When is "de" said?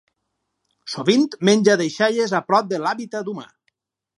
2.73-2.81